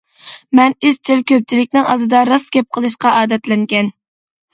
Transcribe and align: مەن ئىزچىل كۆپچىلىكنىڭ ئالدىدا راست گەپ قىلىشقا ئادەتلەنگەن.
مەن 0.59 0.75
ئىزچىل 0.87 1.19
كۆپچىلىكنىڭ 1.31 1.85
ئالدىدا 1.91 2.21
راست 2.29 2.49
گەپ 2.57 2.67
قىلىشقا 2.79 3.13
ئادەتلەنگەن. 3.19 3.93